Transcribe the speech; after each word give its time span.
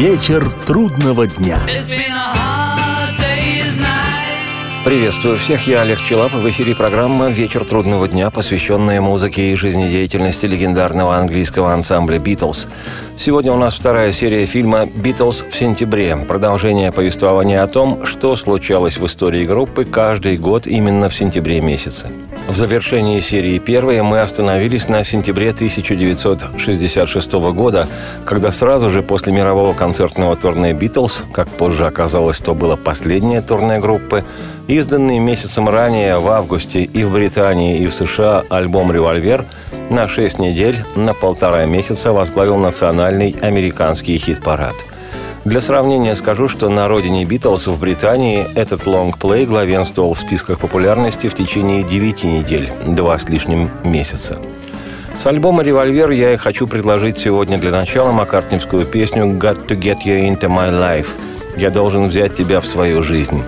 Вечер 0.00 0.50
трудного 0.66 1.26
дня. 1.26 1.58
Приветствую 4.82 5.36
всех, 5.36 5.66
я 5.66 5.82
Олег 5.82 6.00
Челап. 6.00 6.32
В 6.32 6.48
эфире 6.48 6.74
программа 6.74 7.28
«Вечер 7.28 7.64
трудного 7.66 8.08
дня», 8.08 8.30
посвященная 8.30 9.02
музыке 9.02 9.52
и 9.52 9.54
жизнедеятельности 9.54 10.46
легендарного 10.46 11.18
английского 11.18 11.74
ансамбля 11.74 12.18
«Битлз». 12.18 12.66
Сегодня 13.18 13.52
у 13.52 13.58
нас 13.58 13.74
вторая 13.74 14.10
серия 14.10 14.46
фильма 14.46 14.86
«Битлз 14.86 15.42
в 15.42 15.54
сентябре». 15.54 16.16
Продолжение 16.16 16.92
повествования 16.92 17.62
о 17.62 17.66
том, 17.66 18.06
что 18.06 18.36
случалось 18.36 18.96
в 18.96 19.04
истории 19.04 19.44
группы 19.44 19.84
каждый 19.84 20.38
год 20.38 20.66
именно 20.66 21.10
в 21.10 21.14
сентябре 21.14 21.60
месяце. 21.60 22.08
В 22.50 22.56
завершении 22.56 23.20
серии 23.20 23.60
первой 23.60 24.02
мы 24.02 24.20
остановились 24.22 24.88
на 24.88 25.04
сентябре 25.04 25.50
1966 25.50 27.32
года, 27.54 27.86
когда 28.24 28.50
сразу 28.50 28.90
же 28.90 29.04
после 29.04 29.32
мирового 29.32 29.72
концертного 29.72 30.34
турне 30.34 30.72
«Битлз», 30.72 31.22
как 31.32 31.48
позже 31.48 31.86
оказалось, 31.86 32.38
то 32.38 32.56
было 32.56 32.74
последнее 32.74 33.40
турне 33.40 33.78
группы, 33.78 34.24
изданный 34.66 35.20
месяцем 35.20 35.68
ранее 35.68 36.18
в 36.18 36.26
августе 36.26 36.82
и 36.82 37.04
в 37.04 37.12
Британии, 37.12 37.78
и 37.78 37.86
в 37.86 37.94
США 37.94 38.42
альбом 38.50 38.90
«Револьвер» 38.90 39.46
на 39.88 40.08
6 40.08 40.40
недель, 40.40 40.84
на 40.96 41.14
полтора 41.14 41.66
месяца 41.66 42.12
возглавил 42.12 42.56
национальный 42.56 43.36
американский 43.40 44.18
хит-парад. 44.18 44.74
Для 45.44 45.62
сравнения 45.62 46.14
скажу, 46.16 46.48
что 46.48 46.68
на 46.68 46.86
родине 46.86 47.24
Битлз 47.24 47.66
в 47.66 47.80
Британии 47.80 48.46
этот 48.54 48.86
лонгплей 48.86 49.46
главенствовал 49.46 50.12
в 50.12 50.18
списках 50.18 50.58
популярности 50.58 51.28
в 51.28 51.34
течение 51.34 51.82
9 51.82 52.24
недель, 52.24 52.70
два 52.86 53.18
с 53.18 53.26
лишним 53.26 53.70
месяца. 53.82 54.38
С 55.18 55.26
альбома 55.26 55.62
«Револьвер» 55.62 56.10
я 56.10 56.34
и 56.34 56.36
хочу 56.36 56.66
предложить 56.66 57.16
сегодня 57.16 57.56
для 57.56 57.70
начала 57.70 58.12
маккартневскую 58.12 58.84
песню 58.84 59.24
«Got 59.24 59.66
to 59.66 59.80
get 59.80 59.98
you 60.04 60.28
into 60.28 60.48
my 60.48 60.70
life» 60.70 61.08
«Я 61.56 61.70
должен 61.70 62.08
взять 62.08 62.34
тебя 62.34 62.60
в 62.60 62.66
свою 62.66 63.02
жизнь». 63.02 63.42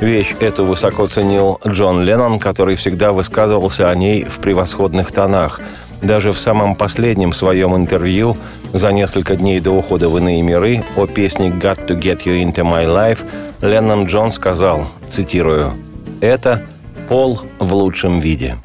Вещь 0.00 0.34
эту 0.40 0.64
высоко 0.64 1.06
ценил 1.06 1.60
Джон 1.66 2.02
Леннон, 2.02 2.38
который 2.38 2.74
всегда 2.74 3.12
высказывался 3.12 3.90
о 3.90 3.94
ней 3.94 4.24
в 4.24 4.38
превосходных 4.38 5.12
тонах. 5.12 5.60
Даже 6.04 6.32
в 6.32 6.38
самом 6.38 6.74
последнем 6.74 7.32
своем 7.32 7.74
интервью 7.74 8.36
за 8.74 8.92
несколько 8.92 9.36
дней 9.36 9.58
до 9.58 9.70
ухода 9.70 10.10
в 10.10 10.18
иные 10.18 10.42
миры 10.42 10.84
о 10.98 11.06
песне 11.06 11.48
«Got 11.48 11.86
to 11.86 11.98
get 11.98 12.24
you 12.26 12.42
into 12.44 12.62
my 12.62 12.84
life» 12.84 13.20
Леннон 13.62 14.04
Джон 14.04 14.30
сказал, 14.30 14.86
цитирую, 15.08 15.72
«Это 16.20 16.60
Пол 17.08 17.40
в 17.58 17.74
лучшем 17.74 18.18
виде». 18.18 18.58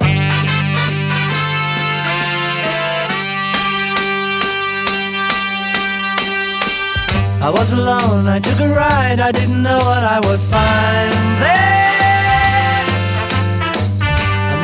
I 7.42 7.52
was 7.52 7.72
alone, 7.72 8.28
I 8.28 8.40
took 8.42 8.60
a 8.60 8.68
ride, 8.68 9.22
I 9.22 9.32
didn't 9.32 9.64
know 9.64 9.78
what 9.78 10.04
I 10.04 10.20
would 10.20 10.42
find 10.42 11.42
there. 11.42 11.89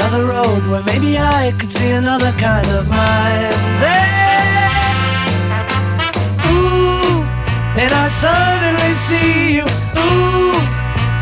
Another 0.07 0.25
road 0.27 0.67
where 0.69 0.83
maybe 0.83 1.17
I 1.17 1.51
could 1.57 1.71
see 1.71 1.89
another 1.89 2.31
kind 2.33 2.67
of 2.67 2.87
mind 2.87 3.55
there. 3.81 4.77
Ooh, 6.45 7.25
then 7.75 7.91
I 7.91 8.07
suddenly 8.23 8.93
see 9.07 9.55
you. 9.55 9.65
Ooh, 9.97 10.53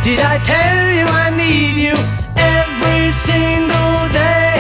did 0.04 0.20
I 0.20 0.38
tell 0.44 0.92
you 0.98 1.06
I 1.06 1.30
need 1.30 1.78
you 1.88 1.96
every 2.36 3.14
single 3.30 4.00
day 4.12 4.60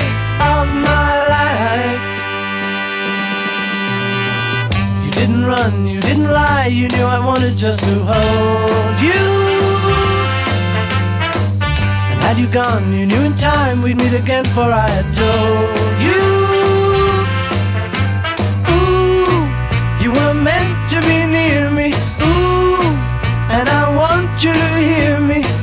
of 0.56 0.72
my 0.72 1.12
life? 1.36 2.08
You 5.04 5.12
didn't 5.12 5.44
run, 5.46 5.86
you 5.86 6.00
didn't 6.00 6.32
lie, 6.32 6.68
you 6.68 6.88
knew 6.88 7.04
I 7.04 7.20
wanted 7.20 7.58
just 7.58 7.82
to 7.82 7.96
hold 8.06 9.00
you. 9.02 9.42
Had 12.24 12.38
you 12.38 12.48
gone, 12.48 12.92
you 12.94 13.06
knew 13.06 13.22
in 13.22 13.36
time 13.36 13.82
we'd 13.82 13.98
meet 13.98 14.14
again, 14.14 14.45
for 14.56 14.67
I 14.72 14.88
had 14.89 15.08
told 15.14 16.02
you. 16.06 16.22
You 20.04 20.11
were 20.11 20.33
meant 20.33 20.89
to 20.92 21.00
be 21.02 21.26
near 21.26 21.70
me. 21.70 21.94
Ooh, 22.22 22.83
and 23.56 23.70
I 23.70 23.83
want 23.95 24.44
you 24.44 24.54
to 24.54 24.78
hear 24.89 25.20
me 25.20 25.63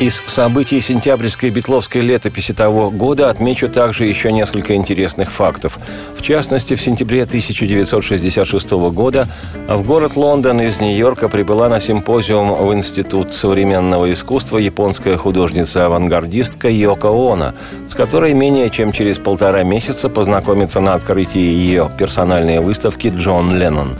Из 0.00 0.22
событий 0.26 0.80
сентябрьской 0.80 1.50
битловской 1.50 2.00
летописи 2.00 2.54
того 2.54 2.90
года 2.90 3.28
отмечу 3.28 3.68
также 3.68 4.06
еще 4.06 4.32
несколько 4.32 4.74
интересных 4.74 5.30
фактов. 5.30 5.78
В 6.16 6.22
частности, 6.22 6.74
в 6.74 6.80
сентябре 6.80 7.24
1966 7.24 8.70
года 8.94 9.28
в 9.68 9.82
город 9.82 10.16
Лондон 10.16 10.62
из 10.62 10.80
Нью-Йорка 10.80 11.28
прибыла 11.28 11.68
на 11.68 11.80
симпозиум 11.80 12.54
в 12.54 12.72
Институт 12.72 13.34
современного 13.34 14.10
искусства 14.10 14.56
японская 14.56 15.18
художница-авангардистка 15.18 16.70
Йоко 16.70 17.08
Оно, 17.08 17.52
с 17.86 17.94
которой 17.94 18.32
менее 18.32 18.70
чем 18.70 18.92
через 18.92 19.18
полтора 19.18 19.64
месяца 19.64 20.08
познакомится 20.08 20.80
на 20.80 20.94
открытии 20.94 21.38
ее 21.38 21.90
персональной 21.98 22.60
выставки 22.60 23.12
Джон 23.14 23.58
Леннон. 23.58 23.90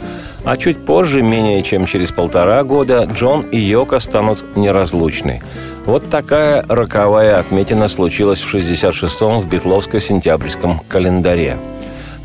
А 0.43 0.57
чуть 0.57 0.83
позже, 0.83 1.21
менее 1.21 1.61
чем 1.61 1.85
через 1.85 2.11
полтора 2.11 2.63
года, 2.63 3.07
Джон 3.13 3.41
и 3.41 3.59
Йоко 3.59 3.99
станут 3.99 4.57
неразлучны. 4.57 5.39
Вот 5.85 6.09
такая 6.09 6.63
роковая 6.67 7.39
отметина 7.39 7.87
случилась 7.87 8.39
в 8.41 8.53
66-м 8.53 9.39
в 9.39 9.47
битловско-сентябрьском 9.47 10.81
календаре. 10.87 11.57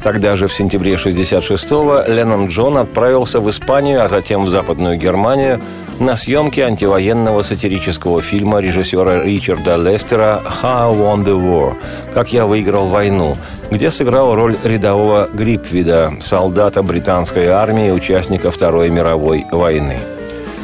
Тогда 0.03 0.37
же, 0.37 0.47
в 0.47 0.53
сентябре 0.53 0.95
66-го, 0.95 2.05
Леннон 2.07 2.49
Джон 2.49 2.79
отправился 2.79 3.41
в 3.41 3.49
Испанию, 3.51 4.05
а 4.05 4.09
затем 4.09 4.45
в 4.45 4.49
Западную 4.49 4.99
Германию 4.99 5.61
на 5.99 6.17
съемки 6.17 6.61
антивоенного 6.61 7.43
сатирического 7.43 8.21
фильма 8.21 8.61
режиссера 8.61 9.25
Ричарда 9.25 9.77
Лестера 9.77 10.43
«How 10.63 10.91
I 10.91 10.95
Won 10.95 11.25
the 11.25 11.37
War» 11.37 11.77
«Как 12.13 12.33
я 12.33 12.47
выиграл 12.47 12.87
войну», 12.87 13.37
где 13.71 13.91
сыграл 13.91 14.35
роль 14.35 14.57
рядового 14.63 15.29
Грипвида, 15.33 16.13
солдата 16.21 16.83
британской 16.83 17.47
армии, 17.47 17.91
участника 17.91 18.51
Второй 18.51 18.91
мировой 18.91 19.47
войны. 19.51 19.99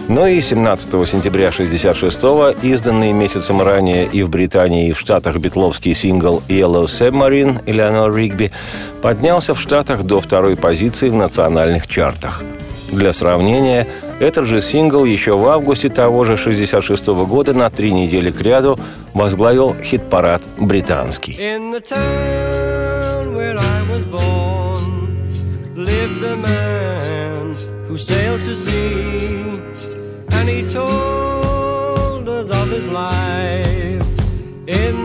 Но 0.08 0.26
и 0.26 0.40
17 0.40 1.08
сентября 1.08 1.48
1966-го, 1.48 2.50
изданный 2.66 3.12
месяцем 3.12 3.62
ранее 3.62 4.06
и 4.06 4.22
в 4.22 4.30
Британии, 4.30 4.88
и 4.88 4.92
в 4.92 4.98
Штатах 4.98 5.36
битловский 5.36 5.94
сингл 5.94 6.42
«Yellow 6.48 6.84
Submarine» 6.84 7.62
Элеонор 7.66 8.14
Ригби 8.14 8.50
поднялся 9.00 9.54
в 9.54 9.60
Штатах 9.60 10.02
до 10.02 10.20
второй 10.20 10.56
позиции 10.56 11.08
в 11.08 11.14
национальных 11.14 11.86
чартах. 11.86 12.42
Для 12.90 13.12
сравнения, 13.12 13.86
Этот 14.22 14.46
же 14.46 14.60
сингл 14.60 15.04
еще 15.04 15.36
в 15.36 15.48
августе 15.48 15.88
того 15.88 16.22
же 16.22 16.36
66 16.36 17.08
года 17.08 17.52
на 17.54 17.70
три 17.70 17.92
недели 17.92 18.30
к 18.30 18.40
ряду 18.40 18.78
возглавил 19.14 19.74
хит-парад 19.82 20.42
британский. 20.58 21.36
who 27.88 27.98
sailed 27.98 28.40
to 28.40 28.56
sea, 28.56 29.41
and 30.42 30.50
he 30.50 30.68
told 30.68 32.28
us 32.28 32.50
of 32.50 32.68
his 32.68 32.84
life 32.86 34.02
in 34.66 35.01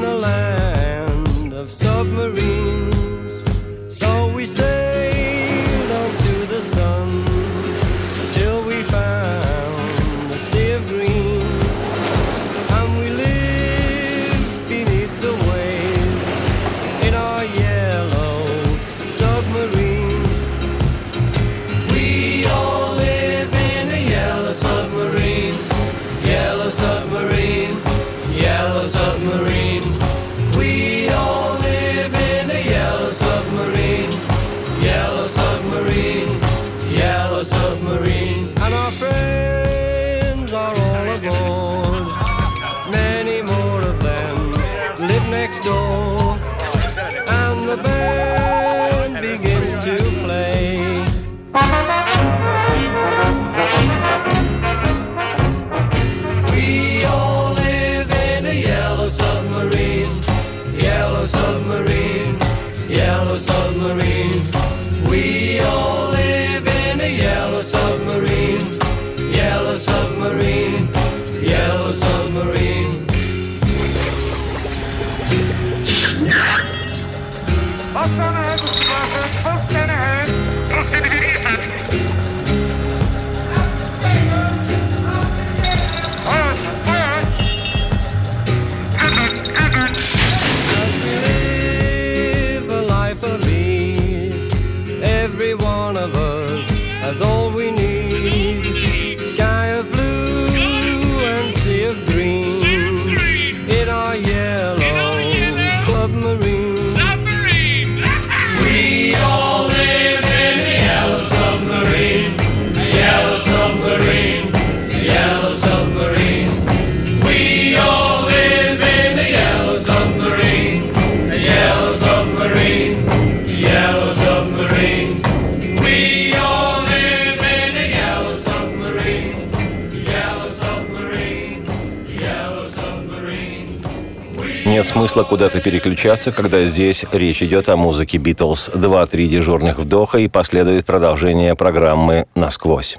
Нет 134.78 134.86
смысла 134.86 135.24
куда-то 135.24 135.60
переключаться, 135.60 136.32
когда 136.32 136.64
здесь 136.64 137.04
речь 137.12 137.42
идет 137.42 137.68
о 137.68 137.78
музыке 137.78 138.20
Битлз. 138.20 138.70
Два-три 138.76 139.28
дежурных 139.28 139.80
вдоха 139.80 140.20
и 140.20 140.28
последует 140.28 140.86
продолжение 140.86 141.56
программы 141.56 142.28
«Насквозь». 142.36 142.96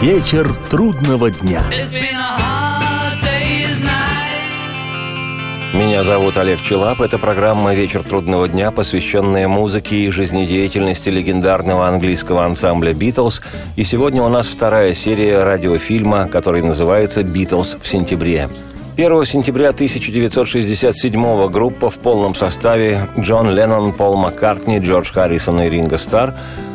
Вечер 0.00 0.52
трудного 0.68 1.30
дня. 1.30 1.62
Меня 5.72 6.02
зовут 6.02 6.36
Олег 6.36 6.60
Челап. 6.60 7.00
Это 7.00 7.18
программа 7.18 7.72
«Вечер 7.72 8.02
трудного 8.02 8.48
дня», 8.48 8.72
посвященная 8.72 9.46
музыке 9.46 9.94
и 9.98 10.10
жизнедеятельности 10.10 11.10
легендарного 11.10 11.86
английского 11.86 12.44
ансамбля 12.44 12.92
«Битлз». 12.92 13.40
И 13.76 13.84
сегодня 13.84 14.20
у 14.20 14.28
нас 14.28 14.48
вторая 14.48 14.94
серия 14.94 15.44
радиофильма, 15.44 16.28
который 16.28 16.62
называется 16.62 17.22
«Битлз 17.22 17.76
в 17.80 17.86
сентябре». 17.86 18.48
1 18.96 19.26
сентября 19.26 19.68
1967 19.68 21.48
группа 21.50 21.90
в 21.90 21.98
полном 22.00 22.34
составе 22.34 23.06
Джон 23.18 23.50
Леннон, 23.50 23.92
Пол 23.92 24.16
Маккартни, 24.16 24.78
Джордж 24.78 25.12
Харрисон 25.12 25.60
и 25.60 25.68
Ринго 25.68 25.98
Старр 25.98 26.32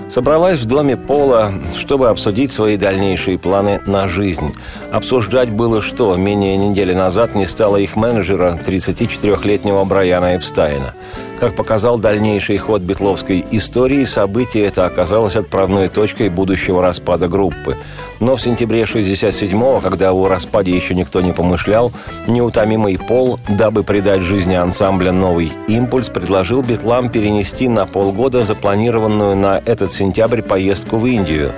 собралась 0.08 0.60
в 0.60 0.66
доме 0.66 0.98
Пола, 0.98 1.52
чтобы 1.76 2.10
обсудить 2.10 2.52
свои 2.52 2.78
дальнейшие 2.78 3.40
планы 3.40 3.82
на 3.88 4.08
жизнь. 4.08 4.54
Обсуждать 4.92 5.50
было 5.50 5.82
что, 5.82 6.16
менее 6.16 6.58
недели 6.58 6.94
назад 6.94 7.34
не 7.34 7.48
стало 7.48 7.78
их 7.78 7.96
менеджера, 7.96 8.60
34-летнего 8.68 9.84
Брайана 9.86 10.36
Эпстайна. 10.36 10.94
Как 11.42 11.56
показал 11.56 11.98
дальнейший 11.98 12.60
ход 12.60 12.84
битловской 12.84 13.44
истории, 13.50 14.04
событие 14.04 14.68
это 14.68 14.86
оказалось 14.86 15.36
отправной 15.36 15.90
точкой 15.90 16.30
будущего 16.30 16.84
распада 16.84 17.28
группы. 17.28 17.78
Но 18.20 18.36
в 18.36 18.42
сентябре 18.44 18.84
67-го, 18.84 19.80
когда 19.80 20.14
о 20.14 20.28
распаде 20.28 20.72
еще 20.72 20.94
никто 20.94 21.20
не 21.20 21.34
помышлял, 21.34 21.92
неутомимый 22.28 23.00
Пол, 23.00 23.40
дабы 23.50 23.82
придать 23.82 24.22
жизни 24.22 24.54
ансамбля 24.54 25.12
новый 25.12 25.52
импульс, 25.68 26.10
предложил 26.10 26.62
битлам 26.62 27.10
перенести 27.10 27.68
на 27.68 27.88
полгода 27.88 28.44
запланированную 28.44 29.36
на 29.36 29.64
этот 29.66 29.92
сентябрь 29.92 30.44
поездку 30.44 30.98
в 30.98 31.08
Индию 31.08 31.54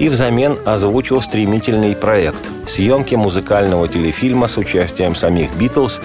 и 0.00 0.08
взамен 0.08 0.58
озвучил 0.64 1.20
стремительный 1.20 1.94
проект– 1.94 2.50
съемки 2.66 3.14
музыкального 3.14 3.88
телефильма 3.88 4.46
с 4.46 4.56
участием 4.56 5.14
самих 5.14 5.54
«Битлз» 5.56 6.00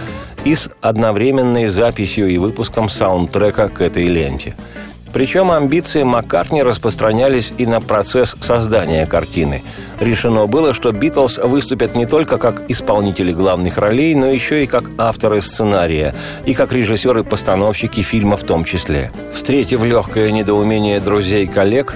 и 0.46 0.56
с 0.56 0.70
одновременной 0.82 1.68
записью 1.68 2.28
и 2.28 2.38
выпуском 2.38 2.90
саундтрека 2.90 3.70
к 3.70 3.82
этой 3.82 4.08
ленте. 4.08 4.56
Причем 5.14 5.52
амбиции 5.52 6.02
Маккартни 6.02 6.64
распространялись 6.64 7.54
и 7.60 7.68
на 7.68 7.80
процесс 7.80 8.36
создания 8.42 9.06
картины. 9.06 9.62
Решено 10.00 10.48
было, 10.48 10.74
что 10.74 10.92
«Битлз» 10.92 11.38
выступят 11.38 11.96
не 11.96 12.08
только 12.08 12.40
как 12.40 12.64
исполнители 12.68 13.32
главных 13.32 13.78
ролей, 13.78 14.16
но 14.16 14.26
еще 14.26 14.64
и 14.64 14.68
как 14.68 14.90
авторы 14.98 15.42
сценария, 15.42 16.16
и 16.46 16.56
как 16.56 16.74
режиссеры-постановщики 16.74 18.02
фильма 18.02 18.38
в 18.38 18.44
том 18.44 18.64
числе. 18.64 19.12
Встретив 19.32 19.84
легкое 19.84 20.32
недоумение 20.32 21.00
друзей 21.00 21.44
и 21.44 21.48
коллег, 21.48 21.96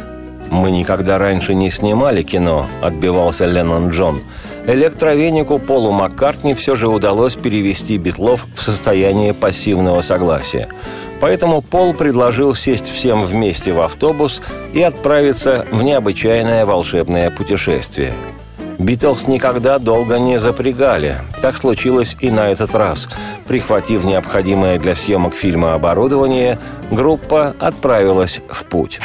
«Мы 0.52 0.72
никогда 0.72 1.18
раньше 1.18 1.56
не 1.56 1.70
снимали 1.72 2.24
кино»,— 2.24 2.68
отбивался 2.82 3.46
Леннон 3.46 3.90
Джон. 3.90 4.22
Электровенику 4.68 5.60
Полу 5.60 5.94
Маккартни 5.94 6.54
все 6.54 6.76
же 6.76 6.90
удалось 6.90 7.36
перевести 7.36 7.98
Битлов 7.98 8.46
в 8.54 8.62
состояние 8.62 9.34
пассивного 9.34 10.02
согласия. 10.02 10.68
Поэтому 11.22 11.62
Пол 11.62 11.94
предложил 11.94 12.54
сесть 12.54 12.90
всем 12.90 13.24
вместе 13.24 13.72
в 13.72 13.80
автобус 13.80 14.42
и 14.74 14.82
отправиться 14.82 15.66
в 15.72 15.84
необычайное 15.84 16.66
волшебное 16.66 17.32
путешествие. 17.32 18.12
Битлз 18.78 19.28
никогда 19.28 19.80
долго 19.80 20.20
не 20.20 20.38
запрягали. 20.38 21.16
Так 21.42 21.56
случилось 21.56 22.18
и 22.20 22.30
на 22.30 22.50
этот 22.50 22.76
раз. 22.76 23.08
Прихватив 23.48 24.04
необходимое 24.04 24.78
для 24.80 24.96
съемок 24.96 25.34
фильма 25.34 25.76
оборудование, 25.76 26.60
группа 26.92 27.56
отправилась 27.58 28.42
в 28.50 28.66
путь. 28.66 29.00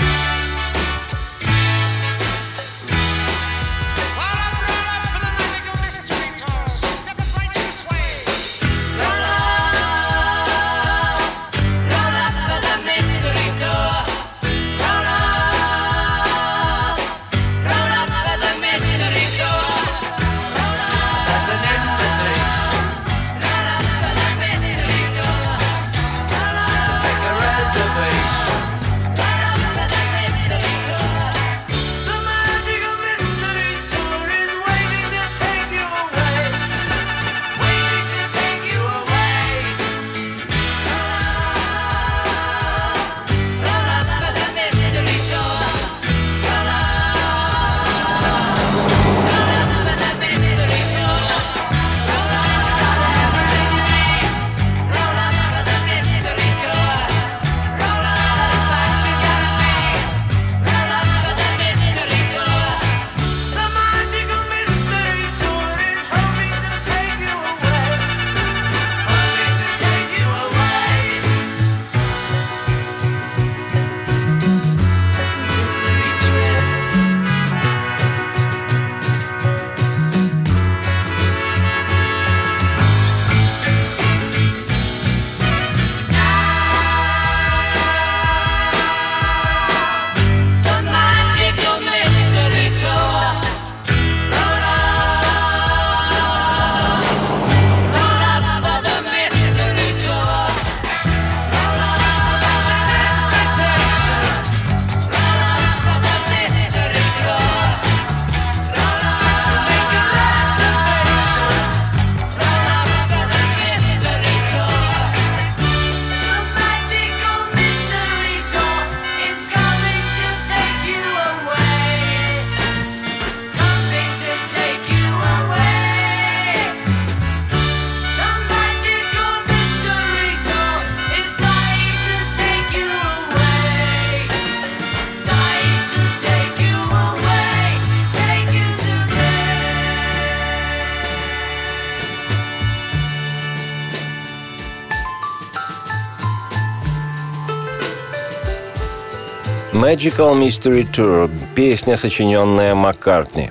Magical 149.93 150.35
Mystery 150.35 150.87
Tour– 150.91 151.31
песня, 151.55 151.99
сочиненная 151.99 152.75
Маккартни. 152.75 153.51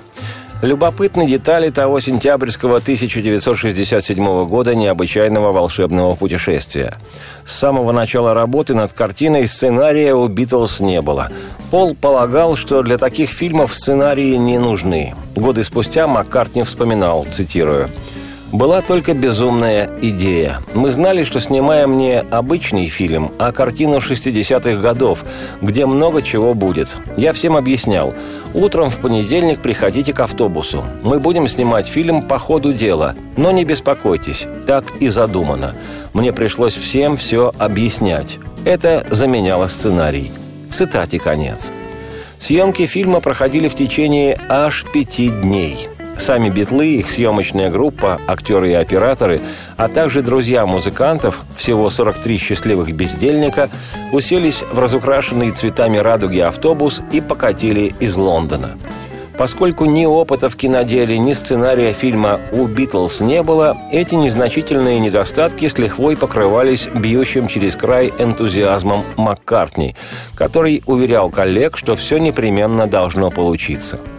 Любопытны 0.60 1.28
детали 1.28 1.70
того 1.70 2.00
сентябрьского 2.00 2.78
1967 2.78 4.44
года 4.46 4.74
необычайного 4.74 5.52
волшебного 5.52 6.16
путешествия. 6.16 6.96
С 7.46 7.54
самого 7.54 7.92
начала 7.92 8.34
работы 8.34 8.74
над 8.74 8.92
картиной 8.92 9.46
сценария 9.46 10.14
у 10.14 10.26
«Битлз» 10.26 10.80
не 10.80 11.00
было. 11.00 11.30
Пол 11.70 11.94
полагал, 11.94 12.56
что 12.56 12.82
для 12.82 12.98
таких 12.98 13.30
фильмов 13.30 13.72
сценарии 13.72 14.34
не 14.34 14.58
нужны. 14.58 15.14
Годы 15.36 15.62
спустя 15.62 16.08
Маккартни 16.08 16.64
вспоминал, 16.64 17.24
цитирую, 17.30 17.88
была 18.52 18.82
только 18.82 19.14
безумная 19.14 19.90
идея. 20.00 20.60
Мы 20.74 20.90
знали, 20.90 21.24
что 21.24 21.40
снимаем 21.40 21.96
не 21.96 22.20
обычный 22.20 22.86
фильм, 22.86 23.32
а 23.38 23.50
картину 23.50 23.96
60-х 23.96 24.80
годов, 24.80 25.24
где 25.62 25.86
много 25.86 26.22
чего 26.22 26.54
будет. 26.54 26.96
Я 27.16 27.32
всем 27.32 27.56
объяснял. 27.56 28.14
Утром 28.54 28.90
в 28.90 28.98
понедельник 28.98 29.60
приходите 29.62 30.12
к 30.12 30.20
автобусу. 30.20 30.84
Мы 31.02 31.18
будем 31.18 31.48
снимать 31.48 31.86
фильм 31.86 32.22
по 32.22 32.38
ходу 32.38 32.74
дела. 32.74 33.14
Но 33.36 33.50
не 33.50 33.64
беспокойтесь, 33.64 34.46
так 34.66 34.84
и 35.00 35.08
задумано. 35.08 35.74
Мне 36.12 36.32
пришлось 36.32 36.74
всем 36.74 37.16
все 37.16 37.52
объяснять. 37.58 38.38
Это 38.66 39.06
заменяло 39.10 39.66
сценарий. 39.66 40.30
Цитате 40.72 41.18
конец. 41.18 41.72
Съемки 42.38 42.86
фильма 42.86 43.20
проходили 43.20 43.68
в 43.68 43.74
течение 43.74 44.38
аж 44.48 44.84
пяти 44.92 45.30
дней– 45.30 45.88
Сами 46.18 46.50
битлы, 46.50 46.86
их 46.96 47.10
съемочная 47.10 47.70
группа, 47.70 48.20
актеры 48.26 48.70
и 48.70 48.74
операторы, 48.74 49.40
а 49.76 49.88
также 49.88 50.22
друзья 50.22 50.66
музыкантов, 50.66 51.40
всего 51.56 51.90
43 51.90 52.38
счастливых 52.38 52.94
бездельника, 52.94 53.70
уселись 54.12 54.62
в 54.70 54.78
разукрашенный 54.78 55.50
цветами 55.50 55.98
радуги 55.98 56.38
автобус 56.38 57.02
и 57.10 57.20
покатили 57.20 57.94
из 57.98 58.16
Лондона. 58.16 58.76
Поскольку 59.38 59.86
ни 59.86 60.04
опыта 60.04 60.50
в 60.50 60.56
киноделе, 60.56 61.18
ни 61.18 61.32
сценария 61.32 61.94
фильма 61.94 62.38
у 62.52 62.66
«Битлз» 62.66 63.20
не 63.20 63.42
было, 63.42 63.76
эти 63.90 64.14
незначительные 64.14 65.00
недостатки 65.00 65.66
с 65.66 65.78
лихвой 65.78 66.16
покрывались 66.16 66.86
бьющим 66.94 67.48
через 67.48 67.74
край 67.74 68.12
энтузиазмом 68.18 69.02
Маккартни, 69.16 69.96
который 70.34 70.82
уверял 70.86 71.30
коллег, 71.30 71.78
что 71.78 71.96
все 71.96 72.18
непременно 72.18 72.86
должно 72.86 73.30
получиться– 73.30 73.98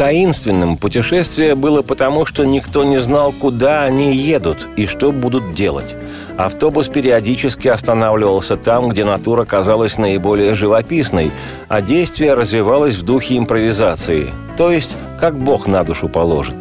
таинственным 0.00 0.78
путешествие 0.78 1.54
было 1.54 1.82
потому, 1.82 2.24
что 2.24 2.46
никто 2.46 2.84
не 2.84 2.96
знал, 3.02 3.32
куда 3.32 3.82
они 3.82 4.16
едут 4.16 4.66
и 4.74 4.86
что 4.86 5.12
будут 5.12 5.52
делать. 5.52 5.94
Автобус 6.38 6.88
периодически 6.88 7.68
останавливался 7.68 8.56
там, 8.56 8.88
где 8.88 9.04
натура 9.04 9.44
казалась 9.44 9.98
наиболее 9.98 10.54
живописной, 10.54 11.30
а 11.68 11.82
действие 11.82 12.32
развивалось 12.32 12.94
в 12.94 13.02
духе 13.02 13.36
импровизации, 13.36 14.30
то 14.56 14.72
есть 14.72 14.96
как 15.20 15.36
Бог 15.36 15.66
на 15.66 15.84
душу 15.84 16.08
положит. 16.08 16.56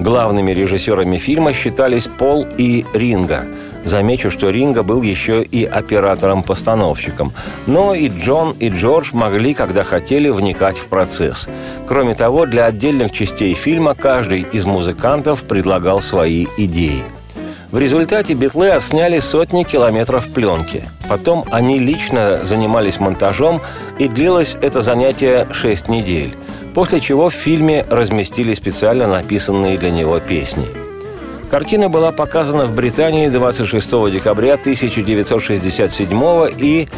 Главными 0.00 0.52
режиссерами 0.52 1.18
фильма 1.18 1.52
считались 1.52 2.08
Пол 2.08 2.46
и 2.56 2.86
Ринга– 2.94 3.44
Замечу, 3.84 4.30
что 4.30 4.50
Ринга 4.50 4.82
был 4.82 5.02
еще 5.02 5.42
и 5.42 5.64
оператором-постановщиком. 5.64 7.32
Но 7.66 7.94
и 7.94 8.08
Джон, 8.08 8.52
и 8.58 8.68
Джордж 8.68 9.10
могли, 9.12 9.54
когда 9.54 9.84
хотели, 9.84 10.28
вникать 10.28 10.78
в 10.78 10.86
процесс. 10.86 11.48
Кроме 11.86 12.14
того, 12.14 12.46
для 12.46 12.66
отдельных 12.66 13.12
частей 13.12 13.54
фильма 13.54 13.94
каждый 13.94 14.42
из 14.42 14.64
музыкантов 14.64 15.44
предлагал 15.44 16.00
свои 16.00 16.46
идеи. 16.56 17.04
В 17.70 17.78
результате 17.78 18.32
битлы 18.32 18.70
отсняли 18.70 19.18
сотни 19.18 19.62
километров 19.62 20.26
пленки. 20.32 20.84
Потом 21.06 21.44
они 21.50 21.78
лично 21.78 22.40
занимались 22.42 22.98
монтажом, 22.98 23.60
и 23.98 24.08
длилось 24.08 24.56
это 24.62 24.80
занятие 24.80 25.46
6 25.52 25.88
недель. 25.88 26.34
После 26.72 27.00
чего 27.00 27.28
в 27.28 27.34
фильме 27.34 27.84
разместили 27.90 28.54
специально 28.54 29.06
написанные 29.06 29.76
для 29.76 29.90
него 29.90 30.18
песни– 30.18 30.66
Картина 31.50 31.88
была 31.88 32.12
показана 32.12 32.66
в 32.66 32.74
Британии 32.74 33.28
26 33.28 34.12
декабря 34.12 34.54
1967 34.54 36.22
и 36.58 36.88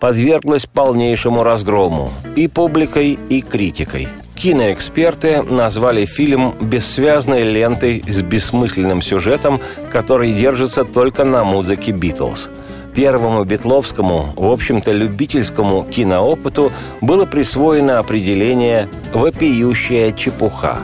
подверглась 0.00 0.64
полнейшему 0.64 1.42
разгрому 1.42 2.10
и 2.34 2.48
публикой, 2.48 3.18
и 3.28 3.42
критикой. 3.42 4.08
Киноэксперты 4.34 5.42
назвали 5.42 6.06
фильм 6.06 6.54
бессвязной 6.58 7.42
лентой 7.42 8.02
с 8.08 8.22
бессмысленным 8.22 9.02
сюжетом, 9.02 9.60
который 9.90 10.32
держится 10.32 10.84
только 10.84 11.24
на 11.24 11.44
музыке 11.44 11.92
«Битлз». 11.92 12.48
Первому 12.94 13.44
битловскому, 13.44 14.32
в 14.36 14.50
общем-то 14.50 14.90
любительскому 14.90 15.84
киноопыту 15.84 16.72
было 17.00 17.26
присвоено 17.26 17.98
определение 17.98 18.88
«вопиющая 19.12 20.12
чепуха». 20.12 20.78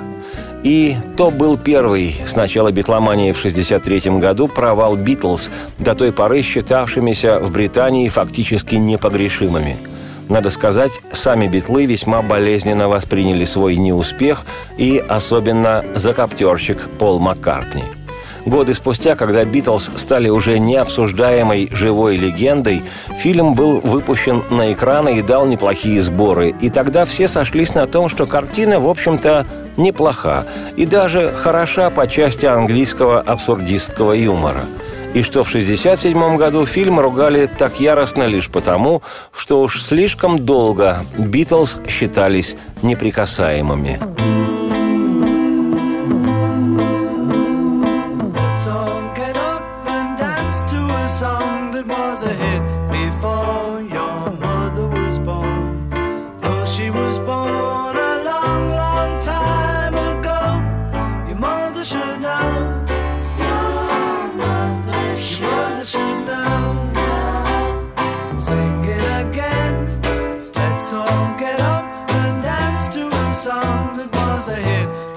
И 0.64 0.96
то 1.18 1.30
был 1.30 1.58
первый 1.58 2.16
с 2.26 2.36
начала 2.36 2.72
битломании 2.72 3.32
в 3.32 3.38
1963 3.38 4.18
году 4.18 4.48
провал 4.48 4.96
«Битлз», 4.96 5.50
до 5.78 5.94
той 5.94 6.10
поры 6.10 6.40
считавшимися 6.40 7.38
в 7.40 7.52
Британии 7.52 8.08
фактически 8.08 8.76
непогрешимыми. 8.76 9.76
Надо 10.30 10.48
сказать, 10.48 10.92
сами 11.12 11.48
битлы 11.48 11.84
весьма 11.84 12.22
болезненно 12.22 12.88
восприняли 12.88 13.44
свой 13.44 13.76
неуспех 13.76 14.46
и 14.78 15.04
особенно 15.06 15.84
закоптерщик 15.94 16.88
Пол 16.98 17.20
Маккартни– 17.20 17.84
Годы 18.46 18.74
спустя, 18.74 19.16
когда 19.16 19.44
«Битлз» 19.44 19.90
стали 19.96 20.28
уже 20.28 20.58
необсуждаемой 20.58 21.70
живой 21.72 22.16
легендой, 22.16 22.82
фильм 23.16 23.54
был 23.54 23.80
выпущен 23.80 24.42
на 24.50 24.72
экраны 24.72 25.18
и 25.18 25.22
дал 25.22 25.46
неплохие 25.46 26.02
сборы. 26.02 26.54
И 26.60 26.68
тогда 26.68 27.06
все 27.06 27.26
сошлись 27.26 27.74
на 27.74 27.86
том, 27.86 28.10
что 28.10 28.26
картина, 28.26 28.80
в 28.80 28.88
общем-то, 28.88 29.46
неплоха 29.76 30.46
и 30.76 30.86
даже 30.86 31.32
хороша 31.32 31.90
по 31.90 32.06
части 32.06 32.46
английского 32.46 33.20
абсурдистского 33.20 34.12
юмора 34.12 34.64
и 35.14 35.22
что 35.22 35.44
в 35.44 35.48
1967 35.48 36.36
году 36.36 36.66
фильм 36.66 37.00
ругали 37.00 37.46
так 37.46 37.80
яростно 37.80 38.24
лишь 38.24 38.50
потому, 38.50 39.02
что 39.32 39.62
уж 39.62 39.80
слишком 39.80 40.38
долго 40.38 40.98
«Битлз» 41.16 41.78
считались 41.88 42.56
неприкасаемыми. 42.82 44.53
song 73.44 73.94
that 73.98 74.10
was 74.10 74.48
a 74.48 74.56
hit. 74.56 75.13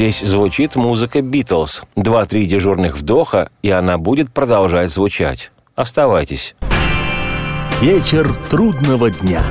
Здесь 0.00 0.20
звучит 0.20 0.76
музыка 0.76 1.20
«Битлз». 1.20 1.82
Два-три 1.94 2.46
дежурных 2.46 2.96
вдоха, 2.96 3.50
и 3.60 3.70
она 3.70 3.98
будет 3.98 4.32
продолжать 4.32 4.90
звучать. 4.90 5.52
Оставайтесь. 5.74 6.54
Вечер 7.82 8.32
трудного 8.48 9.10
дня. 9.10 9.42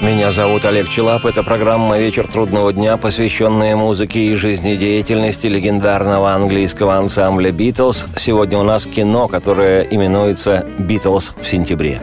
Меня 0.00 0.30
зовут 0.30 0.64
Олег 0.64 0.88
Челап. 0.88 1.26
Это 1.26 1.42
программа 1.42 1.98
«Вечер 1.98 2.28
трудного 2.28 2.72
дня», 2.72 2.96
посвященная 2.96 3.74
музыке 3.74 4.20
и 4.20 4.36
жизнедеятельности 4.36 5.48
легендарного 5.48 6.32
английского 6.32 6.94
ансамбля 6.94 7.50
«Битлз». 7.50 8.04
Сегодня 8.16 8.58
у 8.58 8.62
нас 8.62 8.86
кино, 8.86 9.26
которое 9.26 9.82
именуется 9.82 10.64
«Битлз 10.78 11.32
в 11.40 11.44
сентябре». 11.44 12.00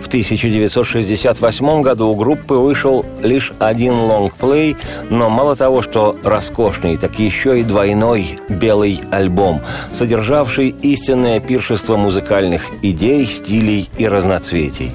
В 0.00 0.08
1968 0.08 1.82
году 1.82 2.08
у 2.08 2.14
группы 2.14 2.54
вышел 2.54 3.04
лишь 3.22 3.52
один 3.58 3.94
лонгплей, 3.94 4.76
но 5.10 5.28
мало 5.28 5.54
того, 5.54 5.82
что 5.82 6.16
роскошный, 6.24 6.96
так 6.96 7.18
еще 7.18 7.60
и 7.60 7.62
двойной 7.62 8.38
белый 8.48 9.00
альбом, 9.10 9.60
содержавший 9.92 10.70
истинное 10.82 11.38
пиршество 11.38 11.96
музыкальных 11.96 12.70
идей, 12.82 13.26
стилей 13.26 13.88
и 13.98 14.08
разноцветий. 14.08 14.90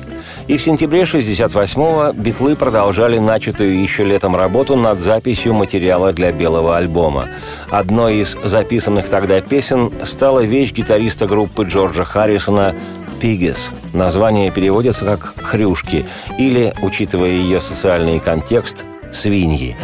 И 0.47 0.57
в 0.57 0.61
сентябре 0.61 1.01
68-го 1.03 2.13
битлы 2.13 2.55
продолжали 2.55 3.17
начатую 3.17 3.81
еще 3.81 4.03
летом 4.03 4.35
работу 4.35 4.75
над 4.75 4.99
записью 4.99 5.53
материала 5.53 6.13
для 6.13 6.31
белого 6.31 6.77
альбома. 6.77 7.29
Одной 7.71 8.17
из 8.17 8.37
записанных 8.43 9.09
тогда 9.09 9.41
песен 9.41 9.91
стала 10.03 10.41
вещь 10.41 10.71
гитариста 10.71 11.25
группы 11.25 11.63
Джорджа 11.63 12.05
Харрисона 12.05 12.75
«Пигес». 13.19 13.71
Название 13.93 14.51
переводится 14.51 15.05
как 15.05 15.33
«хрюшки» 15.43 16.05
или, 16.37 16.73
учитывая 16.81 17.29
ее 17.29 17.61
социальный 17.61 18.19
контекст, 18.19 18.85
«свиньи». 19.11 19.75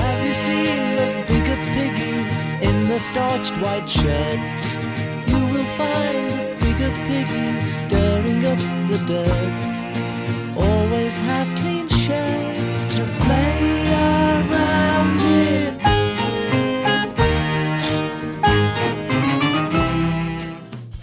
Starched 3.02 3.58
white 3.58 3.88
bigger 6.60 6.94
piggies 7.08 7.64
stirring 7.64 8.46
up 8.46 8.60
the 8.92 9.00
dirt. 9.08 9.61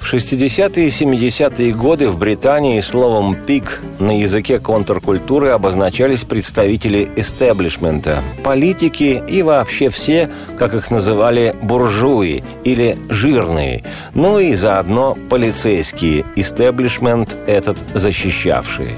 В 0.08 0.14
60-е 0.14 0.86
и 0.86 0.88
70-е 0.88 1.74
годы 1.74 2.08
в 2.08 2.16
Британии 2.16 2.80
словом 2.80 3.34
«пик» 3.34 3.82
на 3.98 4.18
языке 4.18 4.58
контркультуры 4.58 5.48
обозначались 5.48 6.24
представители 6.24 7.10
эстеблишмента, 7.16 8.24
политики 8.42 9.22
и 9.28 9.42
вообще 9.42 9.90
все, 9.90 10.30
как 10.56 10.72
их 10.72 10.90
называли, 10.90 11.54
буржуи 11.60 12.42
или 12.64 12.96
жирные, 13.10 13.84
ну 14.14 14.38
и 14.38 14.54
заодно 14.54 15.14
полицейские, 15.28 16.24
истеблишмент 16.36 17.36
этот 17.46 17.84
защищавшие. 17.92 18.96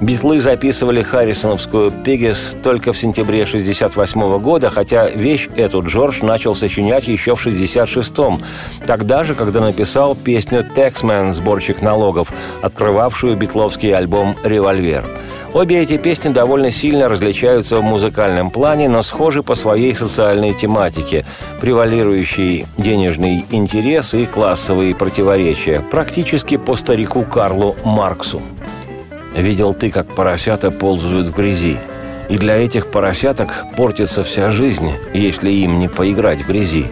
Битлы 0.00 0.38
записывали 0.38 1.02
Харрисоновскую 1.02 1.90
«Пигес» 1.90 2.56
только 2.62 2.92
в 2.92 2.96
сентябре 2.96 3.44
68 3.44 4.38
года, 4.38 4.70
хотя 4.70 5.08
вещь 5.08 5.48
эту 5.56 5.82
Джордж 5.82 6.24
начал 6.24 6.54
сочинять 6.54 7.08
еще 7.08 7.34
в 7.34 7.44
66-м, 7.44 8.40
тогда 8.86 9.24
же, 9.24 9.34
когда 9.34 9.60
написал 9.60 10.14
песню 10.14 10.43
«Тексмен» 10.74 11.32
«Сборщик 11.32 11.80
налогов», 11.80 12.32
открывавшую 12.62 13.36
битловский 13.36 13.94
альбом 13.94 14.36
«Револьвер». 14.44 15.04
Обе 15.54 15.80
эти 15.82 15.98
песни 15.98 16.30
довольно 16.30 16.72
сильно 16.72 17.08
различаются 17.08 17.78
в 17.78 17.82
музыкальном 17.82 18.50
плане, 18.50 18.88
но 18.88 19.04
схожи 19.04 19.44
по 19.44 19.54
своей 19.54 19.94
социальной 19.94 20.52
тематике, 20.52 21.24
превалирующей 21.60 22.66
денежный 22.76 23.46
интерес 23.50 24.14
и 24.14 24.26
классовые 24.26 24.96
противоречия, 24.96 25.80
практически 25.80 26.56
по 26.56 26.74
старику 26.74 27.22
Карлу 27.22 27.76
Марксу. 27.84 28.42
Видел 29.36 29.74
ты, 29.74 29.90
как 29.90 30.08
поросята 30.08 30.72
ползают 30.72 31.28
в 31.28 31.36
грязи. 31.36 31.78
И 32.28 32.36
для 32.36 32.56
этих 32.56 32.90
поросяток 32.90 33.64
портится 33.76 34.24
вся 34.24 34.50
жизнь, 34.50 34.90
если 35.12 35.50
им 35.50 35.78
не 35.78 35.88
поиграть 35.88 36.42
в 36.42 36.48
грязи. 36.48 36.86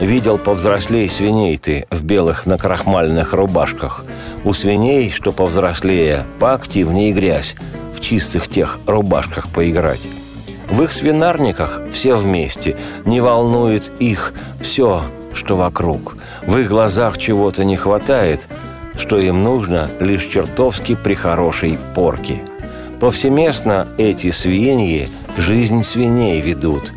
Видел 0.00 0.38
повзрослей 0.38 1.08
свиней 1.08 1.56
ты 1.56 1.86
в 1.90 2.02
белых 2.02 2.46
накрахмальных 2.46 3.32
рубашках. 3.32 4.04
У 4.44 4.52
свиней, 4.52 5.10
что 5.10 5.32
повзрослее, 5.32 6.24
поактивнее 6.40 7.12
грязь, 7.12 7.54
в 7.94 8.00
чистых 8.00 8.48
тех 8.48 8.80
рубашках 8.86 9.48
поиграть. 9.48 10.02
В 10.68 10.82
их 10.82 10.92
свинарниках 10.92 11.82
все 11.90 12.14
вместе, 12.14 12.76
не 13.04 13.20
волнует 13.20 13.92
их 13.98 14.32
все, 14.60 15.02
что 15.32 15.54
вокруг. 15.54 16.16
В 16.46 16.58
их 16.58 16.68
глазах 16.68 17.18
чего-то 17.18 17.64
не 17.64 17.76
хватает, 17.76 18.48
что 18.96 19.18
им 19.18 19.42
нужно 19.42 19.88
лишь 20.00 20.26
чертовски 20.26 20.96
при 20.96 21.14
хорошей 21.14 21.78
порке. 21.94 22.42
Повсеместно 23.00 23.86
эти 23.98 24.30
свиньи 24.30 25.08
жизнь 25.36 25.82
свиней 25.82 26.40
ведут. 26.40 26.92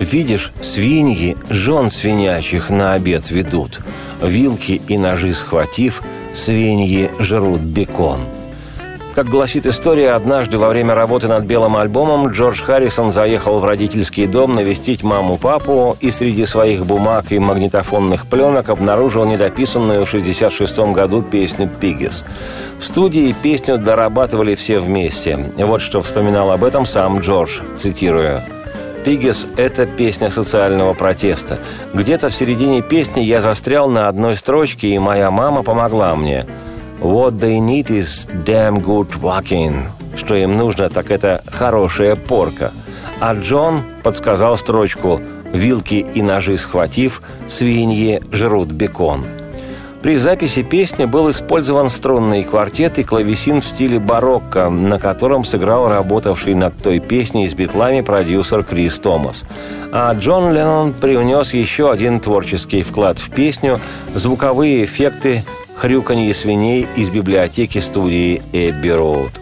Видишь, 0.00 0.52
свиньи 0.60 1.36
жен 1.48 1.88
свинячих 1.88 2.70
на 2.70 2.94
обед 2.94 3.30
ведут. 3.30 3.80
Вилки 4.22 4.82
и 4.88 4.98
ножи 4.98 5.32
схватив, 5.32 6.02
свиньи 6.32 7.10
жрут 7.18 7.60
бекон. 7.60 8.20
Как 9.14 9.28
гласит 9.28 9.64
история, 9.64 10.10
однажды 10.10 10.58
во 10.58 10.68
время 10.68 10.96
работы 10.96 11.28
над 11.28 11.44
белым 11.44 11.76
альбомом 11.76 12.30
Джордж 12.30 12.60
Харрисон 12.60 13.12
заехал 13.12 13.60
в 13.60 13.64
родительский 13.64 14.26
дом 14.26 14.54
навестить 14.54 15.04
маму-папу 15.04 15.96
и 16.00 16.10
среди 16.10 16.44
своих 16.46 16.84
бумаг 16.84 17.30
и 17.30 17.38
магнитофонных 17.38 18.26
пленок 18.26 18.70
обнаружил 18.70 19.24
недописанную 19.24 20.04
в 20.04 20.08
1966 20.08 20.92
году 20.92 21.22
песню 21.22 21.70
«Пиггис». 21.80 22.24
В 22.80 22.84
студии 22.84 23.32
песню 23.40 23.78
дорабатывали 23.78 24.56
все 24.56 24.80
вместе. 24.80 25.38
Вот 25.58 25.80
что 25.80 26.02
вспоминал 26.02 26.50
об 26.50 26.64
этом 26.64 26.84
сам 26.84 27.20
Джордж, 27.20 27.60
цитирую. 27.76 28.42
«Пиггис»— 29.04 29.46
это 29.56 29.86
песня 29.86 30.30
социального 30.30 30.94
протеста. 30.94 31.58
Где-то 31.92 32.30
в 32.30 32.34
середине 32.34 32.82
песни 32.82 33.20
я 33.20 33.40
застрял 33.40 33.88
на 33.88 34.08
одной 34.08 34.36
строчке, 34.36 34.88
и 34.88 34.98
моя 34.98 35.30
мама 35.30 35.62
помогла 35.62 36.16
мне– 36.16 36.46
What 37.04 37.38
they 37.38 37.58
need 37.58 37.90
is 37.90 38.26
damn 38.44 38.82
good 38.82 39.20
walking. 39.20 39.88
Что 40.16 40.36
им 40.36 40.54
нужно, 40.54 40.88
так 40.88 41.10
это 41.10 41.42
хорошая 41.46 42.16
порка. 42.16 42.72
А 43.20 43.34
Джон 43.34 43.84
подсказал 44.02 44.56
строчку 44.56 45.20
«Вилки 45.52 46.06
и 46.14 46.22
ножи 46.22 46.56
схватив, 46.56 47.20
свиньи 47.46 48.22
жрут 48.32 48.68
бекон». 48.68 49.26
При 50.04 50.18
записи 50.18 50.62
песни 50.62 51.06
был 51.06 51.30
использован 51.30 51.88
струнный 51.88 52.44
квартет 52.44 52.98
и 52.98 53.04
клавесин 53.04 53.62
в 53.62 53.64
стиле 53.64 53.98
барокко, 53.98 54.68
на 54.68 54.98
котором 54.98 55.44
сыграл 55.44 55.88
работавший 55.88 56.52
над 56.54 56.76
той 56.76 57.00
песней 57.00 57.48
с 57.48 57.54
битлами 57.54 58.02
продюсер 58.02 58.64
Крис 58.64 58.98
Томас. 58.98 59.46
А 59.92 60.12
Джон 60.12 60.52
Леннон 60.52 60.92
привнес 60.92 61.54
еще 61.54 61.90
один 61.90 62.20
творческий 62.20 62.82
вклад 62.82 63.18
в 63.18 63.30
песню– 63.30 63.80
звуковые 64.14 64.84
эффекты 64.84 65.42
хрюканье 65.74 66.34
свиней 66.34 66.86
из 66.96 67.08
библиотеки 67.08 67.78
студии 67.78 68.42
Эбби 68.52 68.90
Роуд. 68.90 69.40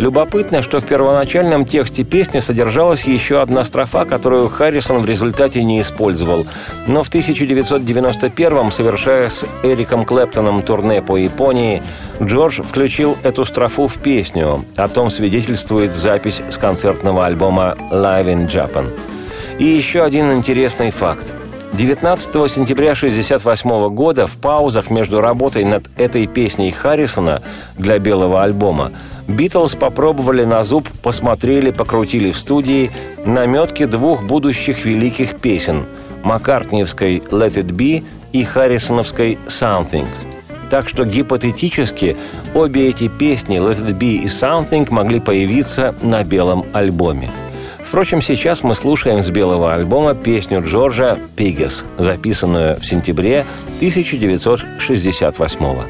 Любопытно, 0.00 0.62
что 0.62 0.80
в 0.80 0.86
первоначальном 0.86 1.66
тексте 1.66 2.04
песни 2.04 2.38
содержалась 2.38 3.04
еще 3.04 3.42
одна 3.42 3.66
строфа, 3.66 4.06
которую 4.06 4.48
Харрисон 4.48 5.02
в 5.02 5.06
результате 5.06 5.62
не 5.62 5.82
использовал. 5.82 6.46
Но 6.86 7.02
в 7.02 7.10
1991-м, 7.10 8.70
совершая 8.70 9.28
с 9.28 9.44
Эриком 9.62 10.06
Клэптоном 10.06 10.62
турне 10.62 11.02
по 11.02 11.18
Японии, 11.18 11.82
Джордж 12.18 12.62
включил 12.62 13.18
эту 13.22 13.44
строфу 13.44 13.88
в 13.88 13.98
песню. 13.98 14.64
О 14.74 14.88
том 14.88 15.10
свидетельствует 15.10 15.94
запись 15.94 16.40
с 16.48 16.56
концертного 16.56 17.26
альбома 17.26 17.76
«Live 17.90 18.24
in 18.24 18.46
Japan». 18.46 18.86
И 19.58 19.66
еще 19.66 20.02
один 20.02 20.32
интересный 20.32 20.92
факт. 20.92 21.34
19 21.72 22.50
сентября 22.50 22.92
1968 22.92 23.88
года 23.94 24.26
в 24.26 24.36
паузах 24.38 24.90
между 24.90 25.20
работой 25.20 25.64
над 25.64 25.90
этой 25.96 26.26
песней 26.26 26.70
Харрисона 26.70 27.42
для 27.78 27.98
белого 27.98 28.42
альбома 28.42 28.92
Битлз 29.28 29.74
попробовали 29.76 30.44
на 30.44 30.62
зуб, 30.62 30.88
посмотрели, 31.02 31.70
покрутили 31.70 32.32
в 32.32 32.38
студии 32.38 32.90
наметки 33.24 33.84
двух 33.84 34.24
будущих 34.24 34.84
великих 34.84 35.38
песен– 35.38 35.86
Маккартниевской 36.22 37.18
«Let 37.30 37.54
it 37.54 37.70
be» 37.70 38.04
и 38.32 38.44
Харрисоновской 38.44 39.38
«Something». 39.46 40.06
Так 40.70 40.88
что 40.88 41.04
гипотетически 41.04 42.16
обе 42.54 42.88
эти 42.88 43.08
песни 43.08 43.58
«Let 43.58 43.84
it 43.84 43.98
be» 43.98 44.16
и 44.16 44.26
«Something» 44.26 44.86
могли 44.90 45.20
появиться 45.20 45.94
на 46.02 46.22
белом 46.22 46.64
альбоме. 46.72 47.30
Впрочем, 47.90 48.22
сейчас 48.22 48.62
мы 48.62 48.76
слушаем 48.76 49.20
с 49.20 49.30
белого 49.30 49.74
альбома 49.74 50.14
песню 50.14 50.62
Джорджа 50.64 51.18
«Пигес», 51.34 51.84
записанную 51.98 52.76
в 52.76 52.86
сентябре 52.86 53.44
1968 53.78 55.58
года. 55.58 55.88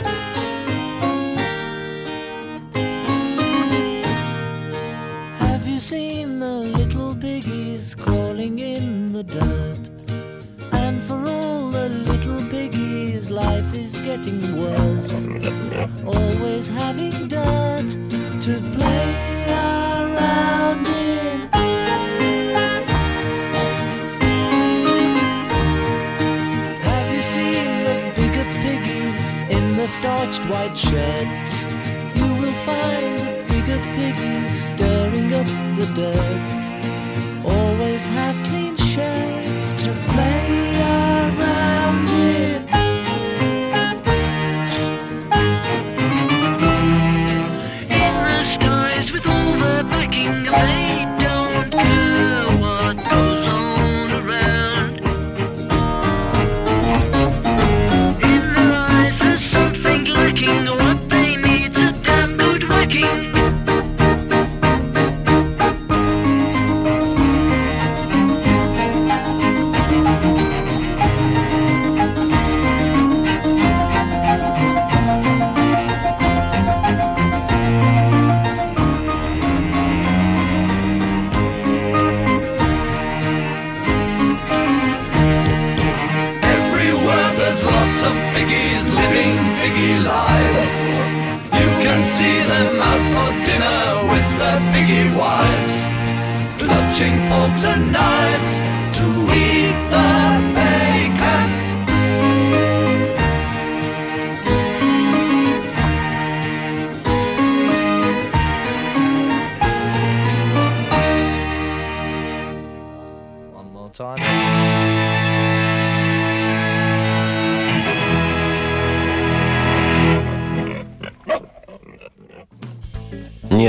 Piggies 34.01 34.73
stirring 34.73 35.33
up 35.35 35.47
the 35.77 35.87
dirt. 35.95 36.30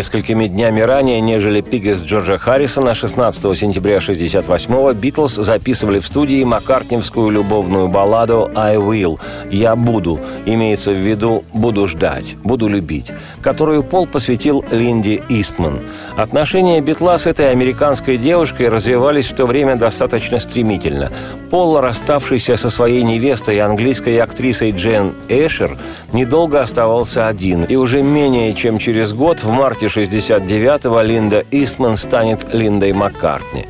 Несколькими 0.02 0.48
днями 0.48 0.82
ранее, 0.82 1.22
нежели 1.22 1.62
Пигас 1.62 2.02
Джорджа 2.02 2.40
Харрисона, 2.40 2.96
16 2.96 3.56
сентября 3.56 3.98
1968-го 3.98 4.92
Битлз 4.94 5.36
записывали 5.36 6.00
в 6.00 6.08
студии 6.08 6.44
маккартневскую 6.44 7.30
любовную 7.30 7.88
балладу 7.88 8.50
«I 8.56 8.78
will» 8.78 9.20
«Я 9.52 9.76
буду», 9.76 10.20
имеется 10.48 10.90
в 10.92 10.96
виду 10.96 11.44
«буду 11.54 11.88
ждать», 11.88 12.36
«буду 12.44 12.68
любить», 12.68 13.12
которую 13.44 13.84
Пол 13.84 14.08
посвятил 14.08 14.66
Линди 14.72 15.22
Истман. 15.30 15.82
Отношения 16.18 16.82
Битла 16.82 17.20
с 17.20 17.28
этой 17.28 17.52
американской 17.52 18.18
девушкой 18.18 18.70
развивались 18.70 19.28
в 19.28 19.36
то 19.36 19.46
время 19.46 19.76
достаточно 19.76 20.40
стремительно. 20.40 21.12
Пол, 21.52 21.80
расставшийся 21.80 22.56
со 22.56 22.72
своей 22.72 23.04
невестой, 23.04 23.60
английской 23.60 24.18
актрисой 24.18 24.72
Джен 24.72 25.14
Эшер, 25.28 25.78
недолго 26.12 26.60
оставался 26.60 27.28
один, 27.28 27.66
и 27.66 27.76
уже 27.76 28.02
менее 28.02 28.56
чем 28.56 28.80
через 28.80 29.14
год, 29.14 29.44
в 29.44 29.52
марте 29.52 29.90
69-го, 29.92 31.02
Линда 31.02 31.44
Истман 31.52 31.98
станет 31.98 32.54
Линдой 32.54 32.94
Маккартни. 32.94 33.68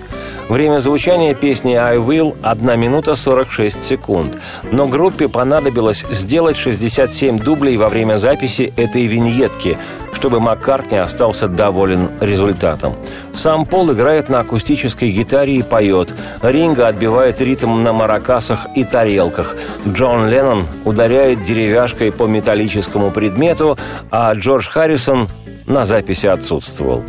Время 0.52 0.80
звучания 0.80 1.34
песни 1.34 1.76
«I 1.76 1.98
Will»– 1.98 2.36
1 2.44 2.80
минута 2.80 3.16
46 3.16 3.84
секунд. 3.84 4.38
Но 4.70 4.86
группе 4.86 5.30
понадобилось 5.30 6.06
сделать 6.10 6.58
67 6.58 7.40
дублей 7.40 7.78
во 7.78 7.88
время 7.88 8.18
записи 8.18 8.74
этой 8.76 9.06
виньетки, 9.06 9.78
чтобы 10.12 10.42
Маккартни 10.42 10.98
остался 10.98 11.48
доволен 11.48 12.10
результатом. 12.20 12.96
Сам 13.34 13.66
Пол 13.66 13.94
играет 13.94 14.28
на 14.28 14.42
акустической 14.42 15.12
гитаре 15.12 15.56
и 15.56 15.64
поет. 15.64 16.14
Ринга 16.42 16.90
отбивает 16.90 17.40
ритм 17.40 17.82
на 17.82 17.94
маракасах 17.94 18.68
и 18.76 18.84
тарелках. 18.84 19.56
Джон 19.88 20.30
Леннон 20.30 20.66
ударяет 20.84 21.44
деревяшкой 21.44 22.12
по 22.12 22.26
металлическому 22.26 23.10
предмету, 23.10 23.80
а 24.10 24.34
Джордж 24.34 24.70
Харрисон 24.70 25.30
на 25.72 25.86
записи 25.86 26.28
отсутствовал. 26.28 27.04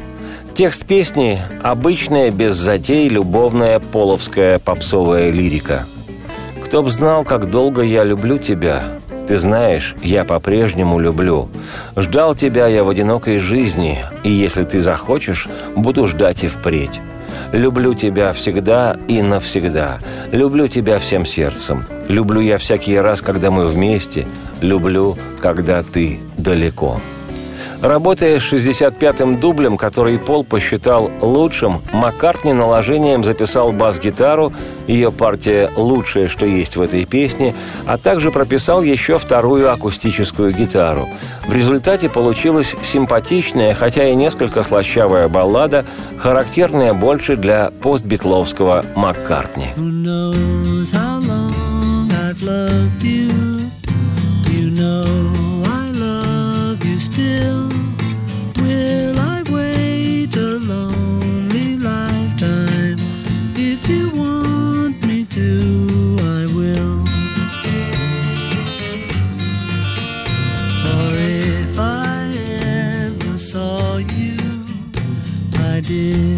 Текст 0.55 0.87
песни– 0.87 1.41
обычная, 1.63 2.31
без 2.31 2.55
затей, 2.55 3.09
любовная, 3.09 3.81
половская 3.81 4.59
попсовая 4.59 5.31
лирика. 5.31 5.87
«Кто 6.65 6.83
б 6.83 6.91
знал, 6.91 7.25
как 7.25 7.51
долго 7.51 7.83
я 7.83 8.05
люблю 8.05 8.39
тебя, 8.39 8.85
ты 9.27 9.39
знаешь, 9.39 9.97
я 10.03 10.25
по-прежнему 10.25 10.99
люблю. 10.99 11.49
Ждал 11.97 12.35
тебя 12.35 12.67
я 12.69 12.85
в 12.85 12.89
одинокой 12.89 13.39
жизни, 13.39 13.99
и 14.23 14.31
если 14.31 14.63
ты 14.63 14.79
захочешь, 14.81 15.49
буду 15.75 16.07
ждать 16.07 16.45
и 16.45 16.49
впредь. 16.49 17.01
Люблю 17.53 17.95
тебя 17.95 18.33
всегда 18.33 18.97
и 19.09 19.23
навсегда. 19.23 19.99
Люблю 20.31 20.69
тебя 20.69 20.99
всем 20.99 21.27
сердцем. 21.27 21.85
Люблю 22.09 22.41
я 22.41 22.59
всякий 22.59 22.97
раз, 22.99 23.23
когда 23.23 23.51
мы 23.51 23.67
вместе. 23.67 24.27
Люблю, 24.61 25.17
когда 25.41 25.83
ты 25.83 26.21
далеко». 26.37 27.01
Работая 27.83 28.39
с 28.39 28.45
65-м 28.45 29.41
дублем, 29.41 29.77
который 29.77 30.17
Пол 30.17 30.45
посчитал 30.45 31.11
лучшим, 31.21 31.83
Маккартни 31.93 32.53
наложением 32.53 33.25
записал 33.25 33.73
бас-гитару, 33.73 34.53
ее 34.87 35.11
партия 35.11 35.69
«Лучшее, 35.77 36.29
что 36.29 36.47
есть 36.47 36.77
в 36.77 36.81
этой 36.81 37.05
песне», 37.05 37.57
а 37.85 37.99
также 37.99 38.31
прописал 38.31 38.83
еще 38.83 39.19
вторую 39.19 39.73
акустическую 39.73 40.53
гитару. 40.53 41.09
В 41.49 41.53
результате 41.53 42.09
получилась 42.09 42.77
симпатичная, 42.85 43.75
хотя 43.75 44.09
и 44.09 44.15
несколько 44.15 44.63
слащавая 44.63 45.29
баллада, 45.29 45.85
характерная 46.19 46.95
больше 46.95 47.35
для 47.35 47.73
постбитловского 47.83 48.87
Маккартни. 48.95 49.73
Who 49.77 49.91
knows 49.91 50.93
how 50.93 51.21
long 51.21 52.13
I've 52.13 52.41
loved 52.43 53.03
you? 53.03 53.42
see. 75.93 76.32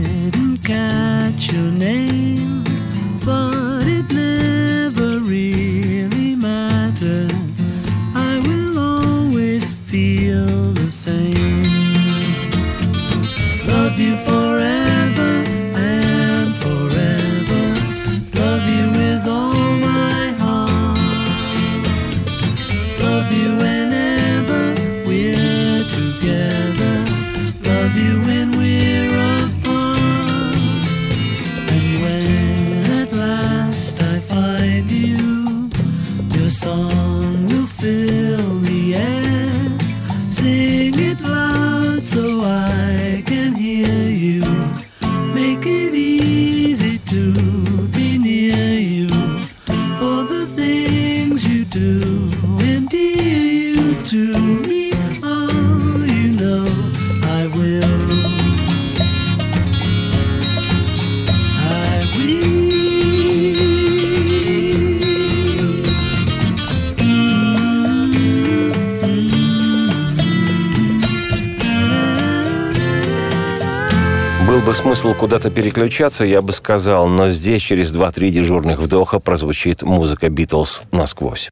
Бы 74.65 74.73
смысл 74.73 75.13
куда-то 75.13 75.51
переключаться, 75.51 76.25
я 76.25 76.41
бы 76.41 76.53
сказал, 76.53 77.07
но 77.07 77.29
здесь 77.29 77.63
через 77.63 77.95
2-3 77.95 78.31
дежурных 78.31 78.79
вдоха 78.79 79.21
прозвучит 79.21 79.83
музыка 79.83 80.31
Битлз 80.31 80.85
насквозь. 80.91 81.51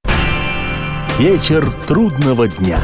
Вечер 1.19 1.71
трудного 1.87 2.49
дня. 2.49 2.79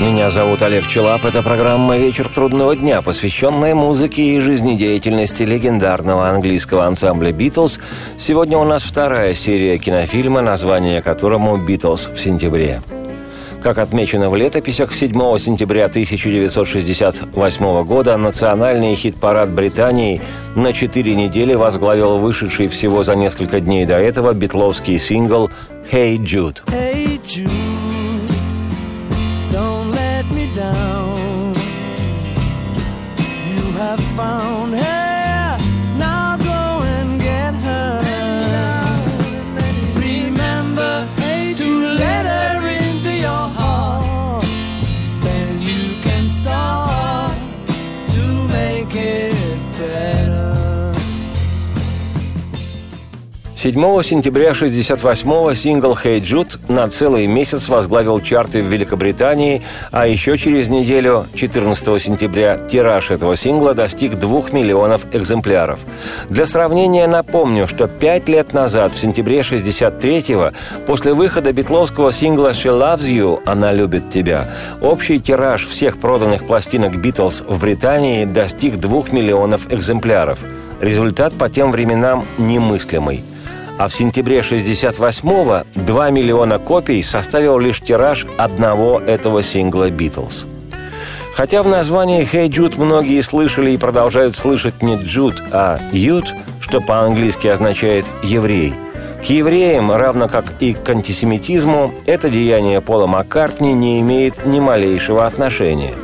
Меня 0.00 0.30
зовут 0.30 0.62
Олег 0.62 0.86
Челап. 0.86 1.24
Это 1.24 1.42
программа 1.42 1.98
«Вечер 1.98 2.28
трудного 2.28 2.76
дня», 2.76 3.02
посвященная 3.02 3.74
музыке 3.74 4.22
и 4.22 4.40
жизнедеятельности 4.40 5.42
легендарного 5.42 6.28
английского 6.28 6.84
ансамбля 6.84 7.32
«Битлз». 7.32 7.78
Сегодня 8.18 8.58
у 8.58 8.64
нас 8.64 8.82
вторая 8.82 9.34
серия 9.34 9.78
кинофильма, 9.78 10.40
название 10.40 11.02
которому 11.02 11.56
«Битлз 11.56 12.08
в 12.08 12.18
сентябре». 12.18 12.82
Как 13.66 13.78
отмечено 13.78 14.30
в 14.30 14.36
летописях, 14.36 14.94
7 14.94 15.10
сентября 15.38 15.86
1968 15.86 17.82
года 17.82 18.16
национальный 18.16 18.94
хит-парад 18.94 19.50
Британии 19.50 20.20
на 20.54 20.72
четыре 20.72 21.16
недели 21.16 21.52
возглавил 21.54 22.18
вышедший 22.18 22.68
всего 22.68 23.02
за 23.02 23.16
несколько 23.16 23.58
дней 23.58 23.84
до 23.84 23.98
этого 23.98 24.34
битловский 24.34 25.00
сингл 25.00 25.50
«Hey 25.90 26.16
Jude». 26.16 26.85
7 53.66 54.02
сентября 54.04 54.50
68-го 54.50 55.52
сингл 55.54 55.94
«Hey 55.94 56.20
Jude» 56.20 56.56
на 56.68 56.88
целый 56.88 57.26
месяц 57.26 57.68
возглавил 57.68 58.20
чарты 58.20 58.62
в 58.62 58.66
Великобритании, 58.66 59.60
а 59.90 60.06
еще 60.06 60.38
через 60.38 60.68
неделю, 60.68 61.26
14 61.34 62.00
сентября, 62.00 62.58
тираж 62.58 63.10
этого 63.10 63.34
сингла 63.34 63.74
достиг 63.74 64.20
2 64.20 64.50
миллионов 64.52 65.12
экземпляров. 65.12 65.80
Для 66.28 66.46
сравнения 66.46 67.08
напомню, 67.08 67.66
что 67.66 67.88
пять 67.88 68.28
лет 68.28 68.52
назад, 68.52 68.92
в 68.92 68.98
сентябре 68.98 69.40
63-го, 69.40 70.52
после 70.86 71.12
выхода 71.12 71.52
битловского 71.52 72.12
сингла 72.12 72.50
«She 72.50 72.70
Loves 72.70 73.08
You» 73.08 73.42
«Она 73.46 73.72
любит 73.72 74.10
тебя», 74.10 74.48
общий 74.80 75.18
тираж 75.18 75.66
всех 75.66 75.98
проданных 75.98 76.46
пластинок 76.46 77.00
«Битлз» 77.00 77.40
в 77.40 77.60
Британии 77.60 78.26
достиг 78.26 78.76
2 78.76 79.06
миллионов 79.10 79.72
экземпляров. 79.72 80.38
Результат 80.80 81.32
по 81.32 81.48
тем 81.48 81.72
временам 81.72 82.24
немыслимый– 82.38 83.24
а 83.78 83.88
в 83.88 83.94
сентябре 83.94 84.40
68-го 84.40 85.64
2 85.74 86.10
миллиона 86.10 86.58
копий 86.58 87.02
составил 87.02 87.58
лишь 87.58 87.80
тираж 87.80 88.26
одного 88.38 89.00
этого 89.00 89.42
сингла 89.42 89.90
«Битлз». 89.90 90.46
Хотя 91.34 91.62
в 91.62 91.68
названии 91.68 92.26
«Hey 92.26 92.48
Jude» 92.48 92.82
многие 92.82 93.20
слышали 93.20 93.72
и 93.72 93.76
продолжают 93.76 94.34
слышать 94.34 94.82
не 94.82 94.96
«Джуд», 94.96 95.42
а 95.52 95.78
«Юд», 95.92 96.32
что 96.60 96.80
по-английски 96.80 97.48
означает 97.48 98.06
«еврей», 98.22 98.74
к 99.20 99.28
евреям, 99.28 99.90
равно 99.90 100.28
как 100.28 100.54
и 100.60 100.72
к 100.72 100.88
антисемитизму, 100.88 101.92
это 102.06 102.30
деяние 102.30 102.80
Пола 102.80 103.06
Маккартни 103.06 103.72
не 103.72 104.00
имеет 104.00 104.46
ни 104.46 104.60
малейшего 104.60 105.26
отношения. 105.26 105.94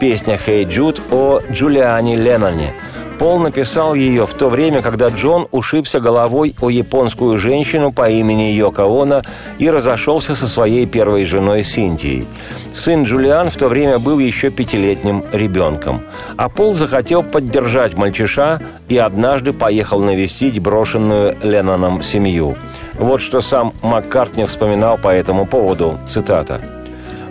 Песня 0.00 0.34
«Hey 0.34 0.64
Jude» 0.64 1.00
о 1.12 1.40
Джулиане 1.52 2.16
Ленноне– 2.16 2.74
Пол 3.18 3.38
написал 3.38 3.94
ее 3.94 4.26
в 4.26 4.34
то 4.34 4.48
время, 4.48 4.82
когда 4.82 5.08
Джон 5.08 5.48
ушибся 5.50 6.00
головой 6.00 6.54
о 6.60 6.68
японскую 6.68 7.38
женщину 7.38 7.92
по 7.92 8.10
имени 8.10 8.52
Йоко 8.52 8.84
Оно 8.84 9.22
и 9.58 9.70
разошелся 9.70 10.34
со 10.34 10.46
своей 10.46 10.86
первой 10.86 11.24
женой 11.24 11.64
Синтией. 11.64 12.26
Сын 12.74 13.04
Джулиан 13.04 13.48
в 13.48 13.56
то 13.56 13.68
время 13.68 13.98
был 13.98 14.18
еще 14.18 14.50
пятилетним 14.50 15.24
ребенком. 15.32 16.02
А 16.36 16.48
Пол 16.48 16.74
захотел 16.74 17.22
поддержать 17.22 17.94
мальчиша 17.94 18.60
и 18.88 18.98
однажды 18.98 19.52
поехал 19.52 20.00
навестить 20.00 20.58
брошенную 20.58 21.36
Ленноном 21.42 22.02
семью. 22.02 22.56
Вот 22.94 23.22
что 23.22 23.40
сам 23.40 23.72
Маккартни 23.82 24.44
вспоминал 24.44 24.98
по 24.98 25.08
этому 25.08 25.46
поводу. 25.46 25.98
Цитата. 26.06 26.75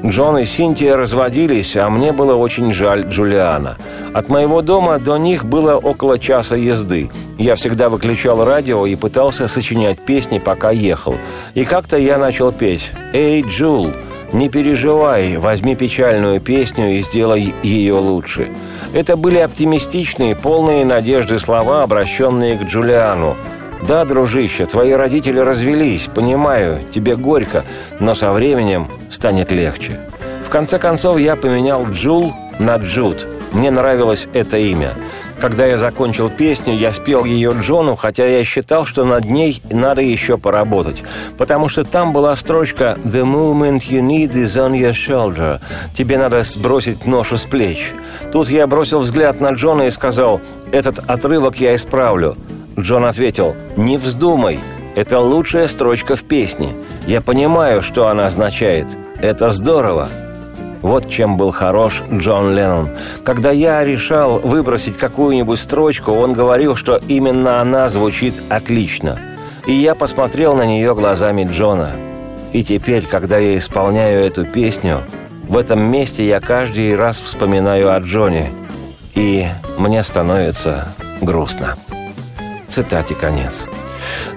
Джон 0.03 0.37
и 0.37 0.45
Синтия 0.45 0.95
разводились, 0.95 1.75
а 1.75 1.89
мне 1.89 2.11
было 2.11 2.35
очень 2.35 2.73
жаль 2.73 3.05
Джулиана. 3.07 3.77
От 4.13 4.29
моего 4.29 4.61
дома 4.61 4.99
до 4.99 5.17
них 5.17 5.45
было 5.45 5.75
около 5.75 6.19
часа 6.19 6.55
езды. 6.55 7.09
Я 7.37 7.55
всегда 7.55 7.89
выключал 7.89 8.43
радио 8.45 8.85
и 8.85 8.95
пытался 8.95 9.47
сочинять 9.47 9.99
песни, 9.99 10.39
пока 10.39 10.71
ехал. 10.71 11.15
И 11.53 11.65
как-то 11.65 11.97
я 11.97 12.17
начал 12.17 12.51
петь 12.51 12.91
«Эй, 13.13 13.41
Джул, 13.41 13.91
не 14.31 14.49
переживай, 14.49 15.37
возьми 15.37 15.75
печальную 15.75 16.39
песню 16.39 16.97
и 16.97 17.01
сделай 17.01 17.53
ее 17.63 17.95
лучше». 17.95 18.49
Это 18.93 19.17
были 19.17 19.39
оптимистичные, 19.39 20.35
полные 20.35 20.85
надежды 20.85 21.39
слова, 21.39 21.83
обращенные 21.83 22.57
к 22.57 22.63
Джулиану. 22.63 23.35
Да, 23.87 24.03
дружище, 24.03 24.65
твои 24.65 24.93
родители 24.93 25.37
развелись, 25.37 26.07
понимаю, 26.13 26.81
тебе 26.89 27.15
горько, 27.15 27.63
но 27.99 28.15
со 28.15 28.31
временем 28.31 28.87
станет 29.11 29.51
легче. 29.51 29.99
В 30.43 30.49
конце 30.49 30.79
концов, 30.79 31.19
я 31.19 31.35
поменял 31.35 31.85
Джул 31.91 32.33
на 32.57 32.77
Джуд. 32.77 33.27
Мне 33.51 33.69
нравилось 33.69 34.27
это 34.33 34.57
имя. 34.57 34.93
Когда 35.39 35.67
я 35.67 35.77
закончил 35.77 36.29
песню, 36.29 36.75
я 36.75 36.91
спел 36.93 37.25
ее 37.25 37.53
Джону, 37.61 37.95
хотя 37.95 38.25
я 38.25 38.43
считал, 38.43 38.85
что 38.85 39.05
над 39.05 39.25
ней 39.25 39.61
надо 39.71 40.01
еще 40.01 40.39
поработать. 40.39 41.03
Потому 41.37 41.69
что 41.69 41.83
там 41.83 42.11
была 42.11 42.35
строчка 42.35 42.97
«The 43.03 43.23
moment 43.23 43.81
you 43.89 44.01
need 44.01 44.31
is 44.31 44.57
on 44.57 44.71
your 44.71 44.93
shoulder». 44.93 45.59
Тебе 45.93 46.17
надо 46.17 46.41
сбросить 46.41 47.05
ношу 47.05 47.37
с 47.37 47.45
плеч. 47.45 47.91
Тут 48.31 48.49
я 48.49 48.65
бросил 48.65 48.99
взгляд 48.99 49.39
на 49.41 49.51
Джона 49.51 49.83
и 49.83 49.91
сказал 49.91 50.41
«Этот 50.71 50.99
отрывок 51.07 51.57
я 51.57 51.75
исправлю». 51.75 52.35
Джон 52.77 53.05
ответил 53.05 53.55
«Не 53.77 53.97
вздумай, 53.97 54.59
это 54.95 55.19
лучшая 55.19 55.67
строчка 55.67 56.15
в 56.15 56.23
песне. 56.23 56.73
Я 57.07 57.21
понимаю, 57.21 57.81
что 57.81 58.07
она 58.07 58.27
означает. 58.27 58.87
Это 59.19 59.51
здорово». 59.51 60.09
Вот 60.81 61.09
чем 61.09 61.35
был 61.35 61.49
хорош 61.49 62.03
Джон 62.13 62.53
Леннон. 62.53 62.89
Когда 63.23 63.49
я 63.49 63.83
решал 63.83 64.37
выбросить 64.39 64.97
какую-нибудь 64.97 65.59
строчку, 65.59 66.11
он 66.11 66.33
говорил, 66.33 66.75
что 66.75 66.99
именно 67.07 67.59
она 67.59 67.89
звучит 67.89 68.35
отлично. 68.49 69.19
И 69.65 69.73
я 69.73 69.95
посмотрел 69.95 70.55
на 70.55 70.63
нее 70.63 70.93
глазами 70.93 71.47
Джона. 71.49 71.89
И 72.53 72.63
теперь, 72.63 73.07
когда 73.07 73.39
я 73.39 73.57
исполняю 73.57 74.27
эту 74.27 74.45
песню, 74.45 75.01
в 75.47 75.57
этом 75.57 75.81
месте 75.81 76.23
я 76.23 76.39
каждый 76.39 76.95
раз 76.95 77.19
вспоминаю 77.19 77.91
о 77.91 77.99
Джоне. 77.99 78.49
И 79.15 79.47
мне 79.79 80.03
становится 80.03 80.89
грустно. 81.19 81.75
Цитате 82.75 83.15
конец. 83.15 83.67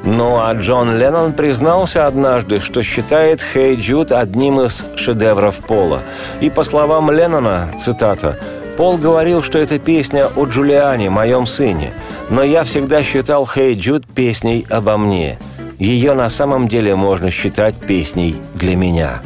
Ну 0.05 0.37
а 0.39 0.55
Джон 0.55 0.97
Леннон 0.97 1.33
признался 1.33 2.07
однажды, 2.07 2.61
что 2.61 2.85
считает 2.85 3.43
«Хей 3.43 3.75
Джуд» 3.75 4.13
одним 4.13 4.61
из 4.61 4.85
шедевров 4.95 5.57
Пола. 5.57 6.03
И 6.41 6.49
по 6.49 6.63
словам 6.63 7.11
Леннона, 7.11 7.71
цитата, 7.77 8.39
Пол 8.77 8.97
говорил, 8.97 9.43
что 9.43 9.59
это 9.59 9.81
песня 9.81 10.29
о 10.37 10.45
Джулиане, 10.45 11.11
моем 11.11 11.49
сыне, 11.49 11.93
но 12.31 12.45
я 12.45 12.63
всегда 12.63 13.03
считал 13.03 13.45
«Хей 13.45 13.75
Джуд» 13.75 14.07
песней 14.07 14.65
обо 14.71 14.97
мне. 14.97 15.41
Ее 15.81 16.15
на 16.15 16.29
самом 16.29 16.69
деле 16.69 16.95
можно 16.95 17.33
считать 17.33 17.75
песней 17.75 18.37
для 18.55 18.77
меня. 18.77 19.21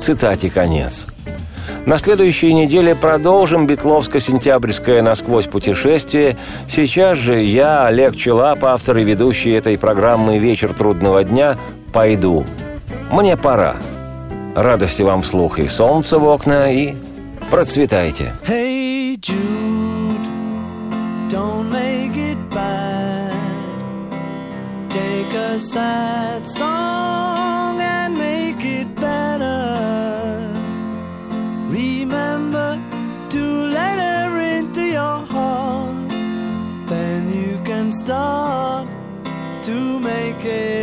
Цитате 0.00 0.50
конец. 0.50 1.06
На 1.88 1.98
следующей 1.98 2.52
неделе 2.52 2.94
продолжим 2.94 3.66
битловско-сентябрьское 3.66 5.00
насквозь 5.00 5.46
путешествие. 5.46 6.36
Сейчас 6.68 7.16
же 7.16 7.40
я, 7.40 7.86
Олег 7.86 8.14
Челап, 8.14 8.62
автор 8.62 8.98
и 8.98 9.04
ведущий 9.04 9.52
этой 9.52 9.78
программы 9.78 10.36
«Вечер 10.36 10.74
трудного 10.74 11.24
дня», 11.24 11.56
пойду. 11.90 12.44
Мне 13.10 13.38
пора. 13.38 13.76
Радости 14.54 15.00
вам 15.00 15.22
вслух 15.22 15.58
и 15.58 15.66
солнца 15.66 16.18
в 16.18 16.28
окна, 16.28 16.70
и 16.70 16.94
процветайте. 17.50 18.34
Hey 18.46 19.18
Jude, 19.18 20.28
don't 21.30 21.70
make 21.70 22.14
it 22.18 22.36
bad. 22.52 23.32
Take 24.90 25.32
a 25.32 25.58
sad 25.58 26.46
song 26.46 27.47
to 39.68 40.00
make 40.00 40.46
it 40.46 40.77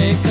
Jamaica. 0.00 0.29